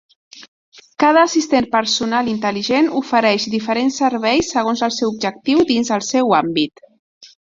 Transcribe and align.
Cada 1.03 1.25
assistent 1.27 1.67
personal 1.75 2.31
intel·ligent 2.31 2.89
ofereix 3.01 3.45
diferents 3.57 3.99
serveis 4.03 4.51
segons 4.57 4.83
el 4.89 4.95
seu 4.97 5.13
objectiu 5.15 5.63
dins 5.73 5.93
el 5.99 6.07
seu 6.09 6.35
àmbit. 6.41 6.87